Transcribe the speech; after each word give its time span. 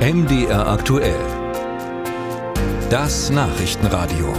MDR 0.00 0.66
aktuell. 0.66 1.20
Das 2.88 3.28
Nachrichtenradio. 3.28 4.32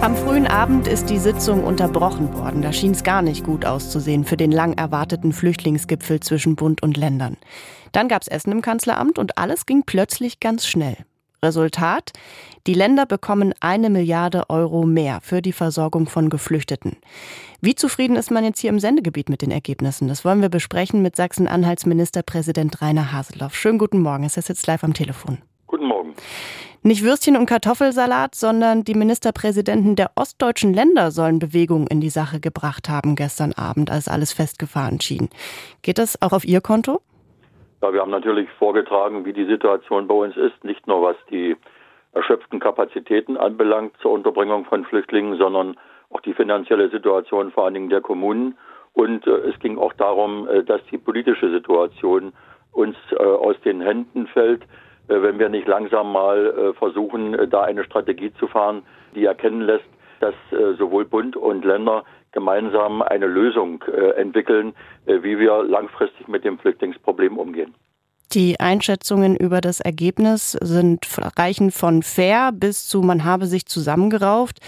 Am 0.00 0.14
frühen 0.14 0.46
Abend 0.46 0.86
ist 0.86 1.10
die 1.10 1.18
Sitzung 1.18 1.64
unterbrochen 1.64 2.32
worden. 2.32 2.62
Da 2.62 2.72
schien 2.72 2.92
es 2.92 3.02
gar 3.02 3.22
nicht 3.22 3.42
gut 3.42 3.64
auszusehen 3.64 4.24
für 4.24 4.36
den 4.36 4.52
lang 4.52 4.74
erwarteten 4.74 5.32
Flüchtlingsgipfel 5.32 6.20
zwischen 6.20 6.54
Bund 6.54 6.80
und 6.80 6.96
Ländern. 6.96 7.36
Dann 7.90 8.06
gab 8.06 8.22
es 8.22 8.28
Essen 8.28 8.52
im 8.52 8.62
Kanzleramt 8.62 9.18
und 9.18 9.36
alles 9.36 9.66
ging 9.66 9.82
plötzlich 9.84 10.38
ganz 10.38 10.68
schnell. 10.68 10.98
Resultat? 11.42 12.12
Die 12.66 12.74
Länder 12.74 13.06
bekommen 13.06 13.54
eine 13.60 13.90
Milliarde 13.90 14.50
Euro 14.50 14.84
mehr 14.84 15.20
für 15.22 15.42
die 15.42 15.52
Versorgung 15.52 16.08
von 16.08 16.30
Geflüchteten. 16.30 16.96
Wie 17.60 17.74
zufrieden 17.74 18.16
ist 18.16 18.30
man 18.30 18.44
jetzt 18.44 18.60
hier 18.60 18.70
im 18.70 18.80
Sendegebiet 18.80 19.28
mit 19.28 19.42
den 19.42 19.50
Ergebnissen? 19.50 20.08
Das 20.08 20.24
wollen 20.24 20.42
wir 20.42 20.48
besprechen 20.48 21.02
mit 21.02 21.16
Sachsen-Anhalts 21.16 21.86
Ministerpräsident 21.86 22.80
Rainer 22.82 23.12
Haseloff. 23.12 23.54
Schönen 23.54 23.78
guten 23.78 24.00
Morgen. 24.00 24.24
Es 24.24 24.36
ist 24.36 24.48
jetzt 24.48 24.66
live 24.66 24.84
am 24.84 24.94
Telefon. 24.94 25.38
Guten 25.66 25.86
Morgen. 25.86 26.14
Nicht 26.82 27.02
Würstchen 27.02 27.36
und 27.36 27.46
Kartoffelsalat, 27.46 28.34
sondern 28.34 28.84
die 28.84 28.94
Ministerpräsidenten 28.94 29.96
der 29.96 30.12
ostdeutschen 30.14 30.72
Länder 30.72 31.10
sollen 31.10 31.40
Bewegung 31.40 31.88
in 31.88 32.00
die 32.00 32.08
Sache 32.08 32.38
gebracht 32.38 32.88
haben 32.88 33.16
gestern 33.16 33.52
Abend, 33.52 33.90
als 33.90 34.06
alles 34.06 34.32
festgefahren 34.32 35.00
schien. 35.00 35.28
Geht 35.82 35.98
das 35.98 36.22
auch 36.22 36.32
auf 36.32 36.44
Ihr 36.44 36.60
Konto? 36.60 37.02
Ja, 37.80 37.92
wir 37.92 38.00
haben 38.00 38.10
natürlich 38.10 38.48
vorgetragen, 38.58 39.24
wie 39.24 39.32
die 39.32 39.44
Situation 39.44 40.08
bei 40.08 40.14
uns 40.14 40.36
ist, 40.36 40.64
nicht 40.64 40.86
nur 40.88 41.02
was 41.02 41.16
die 41.30 41.56
erschöpften 42.12 42.58
Kapazitäten 42.58 43.36
anbelangt 43.36 43.94
zur 44.02 44.12
Unterbringung 44.12 44.64
von 44.64 44.84
Flüchtlingen, 44.84 45.38
sondern 45.38 45.76
auch 46.10 46.20
die 46.20 46.34
finanzielle 46.34 46.88
Situation 46.88 47.52
vor 47.52 47.64
allen 47.64 47.74
Dingen 47.74 47.90
der 47.90 48.00
Kommunen. 48.00 48.58
Und 48.94 49.26
äh, 49.26 49.30
es 49.48 49.58
ging 49.60 49.78
auch 49.78 49.92
darum, 49.92 50.48
äh, 50.48 50.64
dass 50.64 50.80
die 50.90 50.98
politische 50.98 51.50
Situation 51.50 52.32
uns 52.72 52.96
äh, 53.12 53.16
aus 53.16 53.60
den 53.60 53.80
Händen 53.80 54.26
fällt, 54.26 54.62
äh, 55.06 55.22
wenn 55.22 55.38
wir 55.38 55.48
nicht 55.48 55.68
langsam 55.68 56.10
mal 56.12 56.46
äh, 56.46 56.72
versuchen, 56.74 57.34
äh, 57.34 57.46
da 57.46 57.62
eine 57.62 57.84
Strategie 57.84 58.32
zu 58.34 58.48
fahren, 58.48 58.82
die 59.14 59.24
erkennen 59.24 59.60
lässt, 59.60 59.88
dass 60.20 60.34
sowohl 60.78 61.04
Bund 61.04 61.36
und 61.36 61.64
Länder 61.64 62.04
gemeinsam 62.32 63.02
eine 63.02 63.26
Lösung 63.26 63.82
entwickeln, 64.16 64.74
wie 65.06 65.38
wir 65.38 65.62
langfristig 65.62 66.28
mit 66.28 66.44
dem 66.44 66.58
Flüchtlingsproblem 66.58 67.38
umgehen. 67.38 67.74
Die 68.34 68.60
Einschätzungen 68.60 69.36
über 69.36 69.62
das 69.62 69.80
Ergebnis 69.80 70.52
sind 70.52 71.06
reichen 71.38 71.70
von 71.70 72.02
fair 72.02 72.50
bis 72.52 72.86
zu 72.86 73.00
man 73.00 73.24
habe 73.24 73.46
sich 73.46 73.64
zusammengerauft. 73.64 74.58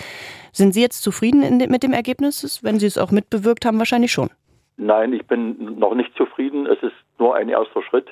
Sind 0.52 0.72
Sie 0.72 0.80
jetzt 0.80 1.02
zufrieden 1.02 1.58
mit 1.68 1.82
dem 1.82 1.92
Ergebnis? 1.92 2.60
Wenn 2.64 2.78
Sie 2.78 2.86
es 2.86 2.96
auch 2.96 3.10
mitbewirkt 3.10 3.66
haben, 3.66 3.78
wahrscheinlich 3.78 4.12
schon. 4.12 4.30
Nein, 4.78 5.12
ich 5.12 5.26
bin 5.26 5.78
noch 5.78 5.94
nicht 5.94 6.16
zufrieden. 6.16 6.64
Es 6.64 6.82
ist 6.82 6.94
nur 7.18 7.36
ein 7.36 7.50
erster 7.50 7.82
Schritt. 7.82 8.08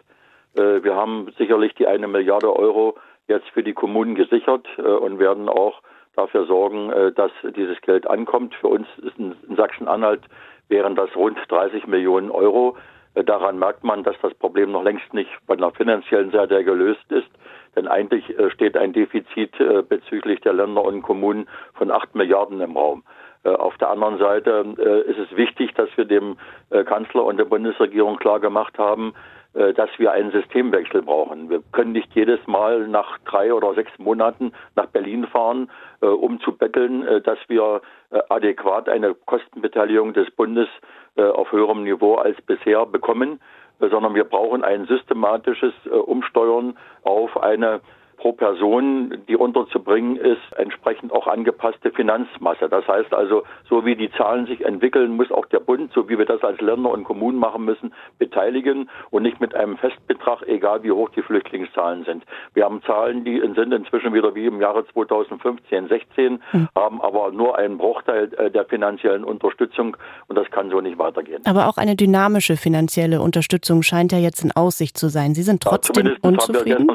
Äh, 0.54 0.82
wir 0.82 0.94
haben 0.94 1.32
sicherlich 1.38 1.74
die 1.76 1.86
eine 1.86 2.08
Milliarde 2.08 2.54
Euro 2.54 2.98
jetzt 3.26 3.48
für 3.54 3.62
die 3.62 3.72
Kommunen 3.72 4.14
gesichert 4.14 4.66
äh, 4.76 4.82
und 4.82 5.18
werden 5.18 5.48
auch 5.48 5.80
dafür 6.16 6.46
sorgen, 6.46 6.90
äh, 6.90 7.12
dass 7.12 7.30
dieses 7.56 7.80
Geld 7.82 8.08
ankommt. 8.08 8.54
Für 8.54 8.68
uns 8.68 8.86
in 9.16 9.34
Sachsen-Anhalt 9.56 10.22
wären 10.68 10.94
das 10.94 11.14
rund 11.16 11.38
30 11.48 11.86
Millionen 11.86 12.30
Euro. 12.30 12.76
Daran 13.14 13.58
merkt 13.58 13.82
man, 13.82 14.04
dass 14.04 14.16
das 14.22 14.34
Problem 14.34 14.70
noch 14.70 14.84
längst 14.84 15.12
nicht 15.12 15.30
von 15.46 15.58
der 15.58 15.72
finanziellen 15.72 16.30
Seite 16.30 16.62
gelöst 16.62 17.10
ist. 17.10 17.28
Denn 17.74 17.88
eigentlich 17.88 18.24
steht 18.52 18.76
ein 18.76 18.92
Defizit 18.92 19.52
bezüglich 19.88 20.40
der 20.42 20.52
Länder 20.52 20.84
und 20.84 21.02
Kommunen 21.02 21.48
von 21.74 21.90
8 21.90 22.14
Milliarden 22.14 22.60
im 22.60 22.76
Raum. 22.76 23.02
Auf 23.44 23.76
der 23.78 23.90
anderen 23.90 24.18
Seite 24.18 24.74
ist 25.08 25.18
es 25.18 25.36
wichtig, 25.36 25.74
dass 25.74 25.88
wir 25.96 26.04
dem 26.04 26.36
Kanzler 26.70 27.24
und 27.24 27.38
der 27.38 27.46
Bundesregierung 27.46 28.18
klar 28.18 28.40
gemacht 28.40 28.78
haben, 28.78 29.14
äh, 29.54 29.72
dass 29.72 29.88
wir 29.96 30.12
einen 30.12 30.30
Systemwechsel 30.30 31.02
brauchen. 31.02 31.48
Wir 31.48 31.62
können 31.72 31.92
nicht 31.92 32.14
jedes 32.14 32.38
Mal 32.46 32.86
nach 32.86 33.18
drei 33.24 33.52
oder 33.52 33.72
sechs 33.74 33.90
Monaten 33.98 34.52
nach 34.76 34.86
Berlin 34.86 35.26
fahren, 35.26 35.68
äh, 35.68 35.87
um 36.06 36.40
zu 36.40 36.52
betteln, 36.52 37.06
äh, 37.06 37.20
dass 37.20 37.38
wir 37.48 37.80
adäquat 38.28 38.88
eine 38.88 39.14
Kostenbeteiligung 39.14 40.14
des 40.14 40.30
Bundes 40.30 40.68
auf 41.16 41.50
höherem 41.52 41.82
Niveau 41.82 42.14
als 42.14 42.40
bisher 42.42 42.86
bekommen, 42.86 43.40
sondern 43.80 44.14
wir 44.14 44.24
brauchen 44.24 44.62
ein 44.62 44.86
systematisches 44.86 45.74
Umsteuern 45.86 46.78
auf 47.02 47.36
eine 47.42 47.80
pro 48.18 48.32
Person, 48.32 49.16
die 49.28 49.36
unterzubringen 49.36 50.16
ist, 50.16 50.42
entsprechend 50.56 51.12
auch 51.12 51.26
angepasste 51.26 51.90
Finanzmasse. 51.92 52.68
Das 52.68 52.86
heißt 52.86 53.14
also, 53.14 53.44
so 53.68 53.84
wie 53.86 53.96
die 53.96 54.10
Zahlen 54.10 54.46
sich 54.46 54.64
entwickeln, 54.64 55.16
muss 55.16 55.30
auch 55.30 55.46
der 55.46 55.60
Bund, 55.60 55.92
so 55.94 56.08
wie 56.08 56.18
wir 56.18 56.26
das 56.26 56.42
als 56.42 56.60
Länder 56.60 56.90
und 56.90 57.04
Kommunen 57.04 57.38
machen 57.38 57.64
müssen, 57.64 57.94
beteiligen 58.18 58.90
und 59.10 59.22
nicht 59.22 59.40
mit 59.40 59.54
einem 59.54 59.76
Festbetrag, 59.78 60.42
egal 60.46 60.82
wie 60.82 60.90
hoch 60.90 61.08
die 61.10 61.22
Flüchtlingszahlen 61.22 62.04
sind. 62.04 62.24
Wir 62.54 62.64
haben 62.64 62.82
Zahlen, 62.82 63.24
die 63.24 63.40
sind 63.54 63.72
inzwischen 63.72 64.12
wieder 64.12 64.34
wie 64.34 64.46
im 64.46 64.60
Jahre 64.60 64.84
2015, 64.92 65.88
16, 65.88 66.42
mhm. 66.52 66.68
haben 66.74 67.00
aber 67.00 67.30
nur 67.30 67.56
einen 67.56 67.78
Bruchteil 67.78 68.32
äh, 68.34 68.50
der 68.50 68.64
finanziellen 68.64 69.24
Unterstützung 69.24 69.96
und 70.26 70.36
das 70.36 70.50
kann 70.50 70.70
so 70.70 70.80
nicht 70.80 70.98
weitergehen. 70.98 71.42
Aber 71.46 71.68
auch 71.68 71.76
eine 71.76 71.94
dynamische 71.94 72.56
finanzielle 72.56 73.20
Unterstützung 73.20 73.82
scheint 73.82 74.10
ja 74.10 74.18
jetzt 74.18 74.42
in 74.42 74.50
Aussicht 74.52 74.98
zu 74.98 75.08
sein. 75.08 75.34
Sie 75.34 75.42
sind 75.42 75.62
trotzdem 75.62 76.06
ja, 76.06 76.12
unzufrieden? 76.22 76.88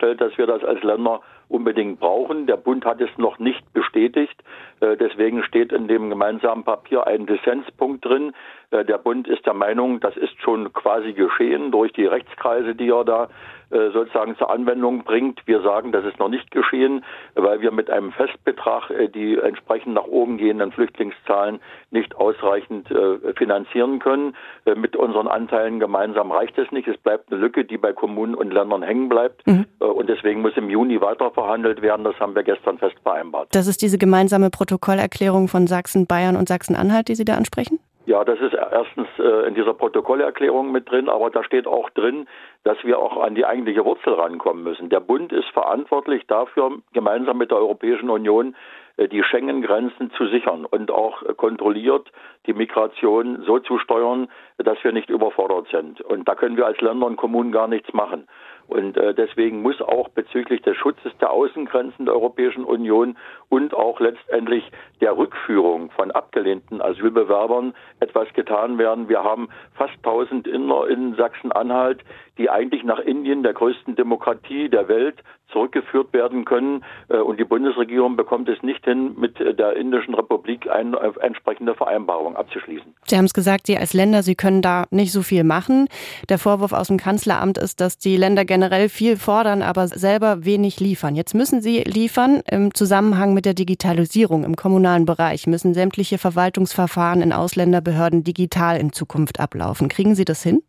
Festgestellt, 0.00 0.20
dass 0.20 0.36
wir 0.38 0.46
das 0.46 0.64
als 0.64 0.82
Länder 0.82 1.20
unbedingt 1.48 2.00
brauchen. 2.00 2.46
Der 2.46 2.56
Bund 2.56 2.84
hat 2.84 3.00
es 3.00 3.10
noch 3.16 3.38
nicht 3.38 3.72
bestätigt. 3.72 4.42
Äh, 4.80 4.96
deswegen 4.96 5.42
steht 5.44 5.72
in 5.72 5.88
dem 5.88 6.10
gemeinsamen 6.10 6.64
Papier 6.64 7.06
ein 7.06 7.26
Dissenspunkt 7.26 8.04
drin. 8.04 8.32
Äh, 8.70 8.84
der 8.84 8.98
Bund 8.98 9.28
ist 9.28 9.44
der 9.46 9.54
Meinung, 9.54 10.00
das 10.00 10.16
ist 10.16 10.40
schon 10.42 10.72
quasi 10.72 11.12
geschehen 11.12 11.70
durch 11.70 11.92
die 11.92 12.06
Rechtskreise, 12.06 12.74
die 12.74 12.90
er 12.90 13.04
da 13.04 13.28
äh, 13.70 13.90
sozusagen 13.90 14.36
zur 14.36 14.50
Anwendung 14.50 15.04
bringt. 15.04 15.40
Wir 15.46 15.60
sagen, 15.62 15.92
das 15.92 16.04
ist 16.04 16.18
noch 16.18 16.28
nicht 16.28 16.50
geschehen, 16.50 17.04
weil 17.34 17.60
wir 17.60 17.70
mit 17.70 17.90
einem 17.90 18.12
Festbetrag 18.12 18.90
die 19.14 19.38
entsprechend 19.38 19.94
nach 19.94 20.06
oben 20.06 20.38
gehenden 20.38 20.72
Flüchtlingszahlen 20.72 21.60
nicht 21.90 22.16
ausreichend 22.16 22.88
finanzieren 23.36 24.00
können. 24.00 24.34
Mit 24.74 24.96
unseren 24.96 25.28
Anteilen 25.28 25.78
gemeinsam 25.78 26.32
reicht 26.32 26.58
es 26.58 26.70
nicht. 26.72 26.88
Es 26.88 26.98
bleibt 26.98 27.30
eine 27.30 27.40
Lücke, 27.40 27.64
die 27.64 27.78
bei 27.78 27.92
Kommunen 27.92 28.34
und 28.34 28.52
Ländern 28.52 28.82
hängen 28.82 29.08
bleibt. 29.08 29.46
Mhm. 29.46 29.66
Und 29.78 30.08
deswegen 30.08 30.42
muss 30.42 30.56
im 30.56 30.68
Juni 30.68 31.00
weiter 31.00 31.30
verhandelt 31.30 31.80
werden. 31.80 32.04
Das 32.04 32.18
haben 32.18 32.34
wir 32.34 32.42
gestern 32.42 32.78
fest 32.78 32.96
vereinbart. 33.02 33.48
Das 33.52 33.66
ist 33.66 33.82
diese 33.82 33.98
gemeinsame 33.98 34.50
Protokollerklärung 34.50 35.48
von 35.48 35.66
Sachsen, 35.66 36.06
Bayern 36.06 36.36
und 36.36 36.48
Sachsen-Anhalt, 36.48 37.08
die 37.08 37.14
Sie 37.14 37.24
da 37.24 37.34
ansprechen? 37.34 37.78
Ja, 38.10 38.24
das 38.24 38.40
ist 38.40 38.54
erstens 38.54 39.06
äh, 39.20 39.46
in 39.46 39.54
dieser 39.54 39.72
Protokollerklärung 39.72 40.72
mit 40.72 40.90
drin, 40.90 41.08
aber 41.08 41.30
da 41.30 41.44
steht 41.44 41.68
auch 41.68 41.90
drin, 41.90 42.26
dass 42.64 42.76
wir 42.82 42.98
auch 42.98 43.22
an 43.22 43.36
die 43.36 43.46
eigentliche 43.46 43.84
Wurzel 43.84 44.14
rankommen 44.14 44.64
müssen. 44.64 44.88
Der 44.88 44.98
Bund 44.98 45.32
ist 45.32 45.48
verantwortlich 45.50 46.26
dafür, 46.26 46.72
gemeinsam 46.92 47.38
mit 47.38 47.52
der 47.52 47.58
Europäischen 47.58 48.10
Union 48.10 48.56
äh, 48.96 49.06
die 49.06 49.22
Schengen-Grenzen 49.22 50.10
zu 50.16 50.26
sichern 50.26 50.64
und 50.64 50.90
auch 50.90 51.22
kontrolliert 51.36 52.10
die 52.46 52.52
Migration 52.52 53.44
so 53.46 53.60
zu 53.60 53.78
steuern, 53.78 54.26
dass 54.58 54.82
wir 54.82 54.90
nicht 54.90 55.08
überfordert 55.08 55.68
sind. 55.70 56.00
Und 56.00 56.26
da 56.26 56.34
können 56.34 56.56
wir 56.56 56.66
als 56.66 56.80
Länder 56.80 57.06
und 57.06 57.14
Kommunen 57.14 57.52
gar 57.52 57.68
nichts 57.68 57.92
machen. 57.92 58.26
Und 58.70 58.96
äh, 58.96 59.12
deswegen 59.14 59.62
muss 59.62 59.82
auch 59.82 60.08
bezüglich 60.10 60.62
des 60.62 60.76
Schutzes 60.76 61.12
der 61.20 61.30
Außengrenzen 61.32 62.04
der 62.06 62.14
Europäischen 62.14 62.62
Union 62.62 63.16
und 63.48 63.74
auch 63.74 63.98
letztendlich 63.98 64.70
der 65.00 65.16
Rückführung 65.16 65.90
von 65.90 66.12
abgelehnten 66.12 66.80
Asylbewerbern 66.80 67.74
etwas 67.98 68.32
getan 68.32 68.78
werden. 68.78 69.08
Wir 69.08 69.24
haben 69.24 69.48
fast 69.74 69.94
1000 69.96 70.46
Inner 70.46 70.86
in 70.86 71.16
Sachsen-Anhalt, 71.16 72.04
die 72.40 72.48
eigentlich 72.48 72.84
nach 72.84 72.98
Indien, 72.98 73.42
der 73.42 73.52
größten 73.52 73.96
Demokratie 73.96 74.70
der 74.70 74.88
Welt, 74.88 75.22
zurückgeführt 75.52 76.12
werden 76.14 76.46
können. 76.46 76.82
Äh, 77.08 77.18
und 77.18 77.38
die 77.38 77.44
Bundesregierung 77.44 78.16
bekommt 78.16 78.48
es 78.48 78.62
nicht 78.62 78.84
hin, 78.84 79.14
mit 79.18 79.38
der 79.38 79.76
Indischen 79.76 80.14
Republik 80.14 80.70
eine 80.70 80.96
entsprechende 81.20 81.74
Vereinbarung 81.74 82.36
abzuschließen. 82.36 82.94
Sie 83.06 83.16
haben 83.16 83.26
es 83.26 83.34
gesagt, 83.34 83.66
Sie 83.66 83.76
als 83.76 83.92
Länder, 83.92 84.22
Sie 84.22 84.36
können 84.36 84.62
da 84.62 84.86
nicht 84.90 85.12
so 85.12 85.20
viel 85.22 85.44
machen. 85.44 85.88
Der 86.30 86.38
Vorwurf 86.38 86.72
aus 86.72 86.88
dem 86.88 86.96
Kanzleramt 86.96 87.58
ist, 87.58 87.80
dass 87.80 87.98
die 87.98 88.16
Länder 88.16 88.46
generell 88.46 88.88
viel 88.88 89.16
fordern, 89.16 89.60
aber 89.60 89.88
selber 89.88 90.44
wenig 90.46 90.80
liefern. 90.80 91.16
Jetzt 91.16 91.34
müssen 91.34 91.60
Sie 91.60 91.80
liefern 91.80 92.40
im 92.50 92.72
Zusammenhang 92.72 93.34
mit 93.34 93.44
der 93.44 93.54
Digitalisierung 93.54 94.44
im 94.44 94.56
kommunalen 94.56 95.04
Bereich. 95.04 95.46
Müssen 95.46 95.74
sämtliche 95.74 96.16
Verwaltungsverfahren 96.16 97.20
in 97.20 97.34
Ausländerbehörden 97.34 98.24
digital 98.24 98.78
in 98.78 98.92
Zukunft 98.92 99.40
ablaufen. 99.40 99.88
Kriegen 99.88 100.14
Sie 100.14 100.24
das 100.24 100.42
hin? 100.42 100.62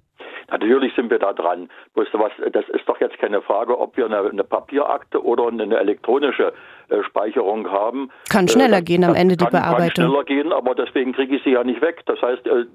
Natürlich 0.51 0.93
sind 0.95 1.09
wir 1.09 1.19
da 1.19 1.33
dran. 1.33 1.69
Bloß 1.93 2.07
was, 2.13 2.31
das 2.51 2.67
ist 2.69 2.87
doch 2.87 2.99
jetzt 2.99 3.17
keine 3.19 3.41
Frage, 3.41 3.79
ob 3.79 3.95
wir 3.97 4.05
eine, 4.05 4.19
eine 4.19 4.43
Papierakte 4.43 5.23
oder 5.23 5.47
eine 5.47 5.77
elektronische 5.77 6.53
äh, 6.89 7.03
Speicherung 7.03 7.71
haben. 7.71 8.11
Kann 8.29 8.47
schneller 8.47 8.79
äh, 8.79 8.81
gehen 8.81 9.03
am 9.05 9.15
Ende 9.15 9.37
kann, 9.37 9.47
die 9.47 9.51
Bearbeitung. 9.51 10.05
Kann 10.05 10.11
schneller 10.11 10.23
gehen, 10.25 10.51
aber 10.51 10.75
deswegen 10.75 11.13
kriege 11.13 11.37
ich 11.37 11.43
sie 11.43 11.51
ja 11.51 11.63
nicht 11.63 11.81
weg. 11.81 12.01
Das 12.05 12.21
heißt, 12.21 12.45
äh, 12.45 12.65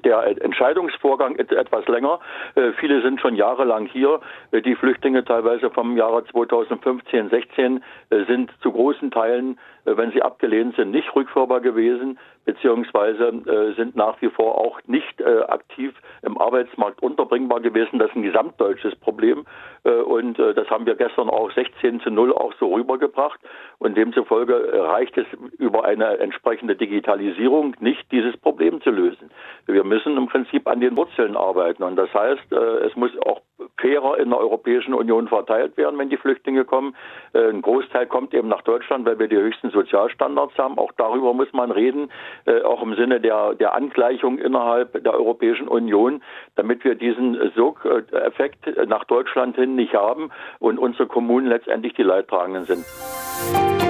der 0.00 0.42
Entscheidungsvorgang 0.42 1.36
ist 1.36 1.52
etwas 1.52 1.86
länger. 1.88 2.20
Äh, 2.54 2.72
viele 2.78 3.00
sind 3.00 3.20
schon 3.20 3.34
jahrelang 3.34 3.86
hier. 3.86 4.20
Äh, 4.50 4.60
die 4.60 4.74
Flüchtlinge 4.74 5.24
teilweise 5.24 5.70
vom 5.70 5.96
Jahre 5.96 6.24
2015, 6.26 7.30
16 7.30 7.82
sind 8.26 8.50
zu 8.60 8.72
großen 8.72 9.10
Teilen 9.10 9.58
äh, 9.86 9.96
wenn 9.96 10.12
sie 10.12 10.22
abgelehnt 10.22 10.76
sind, 10.76 10.90
nicht 10.90 11.14
rückführbar 11.14 11.60
gewesen, 11.60 12.18
beziehungsweise 12.44 13.28
äh, 13.28 13.74
sind 13.74 13.96
nach 13.96 14.20
wie 14.20 14.28
vor 14.28 14.58
auch 14.58 14.80
nicht 14.86 15.20
äh, 15.20 15.42
aktiv 15.48 15.94
im 16.22 16.38
Arbeitsmarkt 16.38 17.02
unterbringbar 17.06 17.60
gewesen. 17.60 17.98
Das 17.98 18.10
ist 18.10 18.16
ein 18.16 18.22
gesamtdeutsches 18.22 18.96
Problem. 18.96 19.46
Äh, 19.84 19.90
und 19.90 20.38
äh, 20.38 20.52
das 20.54 20.68
haben 20.68 20.86
wir 20.86 20.96
gestern 20.96 21.30
auch 21.30 21.50
16 21.52 22.00
zu 22.00 22.10
0 22.10 22.32
auch 22.32 22.52
so 22.58 22.74
rübergebracht. 22.74 23.40
Und 23.78 23.96
demzufolge 23.96 24.54
reicht 24.72 25.16
es 25.16 25.26
über 25.58 25.84
eine 25.84 26.18
entsprechende 26.18 26.76
Digitalisierung 26.76 27.74
nicht, 27.80 28.10
dieses 28.10 28.36
Problem 28.36 28.80
zu 28.82 28.90
lösen. 28.90 29.30
Wir 29.66 29.84
müssen 29.84 30.16
im 30.16 30.26
Prinzip 30.26 30.66
an 30.66 30.80
den 30.80 30.96
Wurzeln 30.96 31.36
arbeiten. 31.36 31.82
Und 31.82 31.96
das 31.96 32.12
heißt, 32.12 32.52
äh, 32.52 32.86
es 32.86 32.96
muss 32.96 33.10
auch 33.26 33.40
fairer 33.86 34.18
in 34.18 34.30
der 34.30 34.38
Europäischen 34.38 34.94
Union 34.94 35.28
verteilt 35.28 35.76
werden, 35.76 35.98
wenn 35.98 36.10
die 36.10 36.16
Flüchtlinge 36.16 36.64
kommen. 36.64 36.96
Äh, 37.32 37.50
ein 37.50 37.62
Großteil 37.62 38.06
kommt 38.06 38.34
eben 38.34 38.48
nach 38.48 38.62
Deutschland, 38.62 39.06
weil 39.06 39.18
wir 39.18 39.28
die 39.28 39.36
höchsten 39.36 39.70
Sozialstandards 39.70 40.58
haben. 40.58 40.78
Auch 40.78 40.92
darüber 40.96 41.32
muss 41.34 41.52
man 41.52 41.70
reden, 41.70 42.10
äh, 42.46 42.62
auch 42.62 42.82
im 42.82 42.94
Sinne 42.96 43.20
der, 43.20 43.54
der 43.54 43.74
Angleichung 43.74 44.38
innerhalb 44.38 45.04
der 45.04 45.14
Europäischen 45.14 45.68
Union, 45.68 46.22
damit 46.56 46.84
wir 46.84 46.96
diesen 46.96 47.52
Sog-Effekt 47.54 48.66
nach 48.88 49.04
Deutschland 49.04 49.56
hin 49.56 49.76
nicht 49.76 49.94
haben 49.94 50.30
und 50.58 50.78
unsere 50.78 51.06
Kommunen 51.06 51.46
letztendlich 51.46 51.94
die 51.94 52.02
Leidtragenden 52.02 52.64
sind. 52.64 53.85